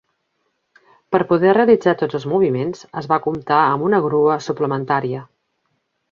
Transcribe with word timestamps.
Per 1.15 1.19
poder 1.31 1.51
realitzar 1.57 1.93
tots 2.01 2.17
els 2.19 2.25
moviments, 2.33 2.81
es 3.01 3.09
va 3.11 3.19
comptar 3.29 3.59
amb 3.75 3.85
una 3.89 3.99
grua 4.07 4.39
suplementària. 4.51 5.21